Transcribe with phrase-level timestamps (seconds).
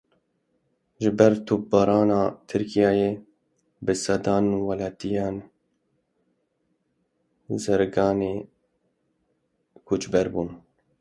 [1.01, 2.19] Ji ber topbarana
[2.49, 3.11] Tirkiyeyê
[3.85, 5.35] bi sedan welatiyên
[7.63, 8.35] Zirganê
[9.87, 10.49] koçber bûn.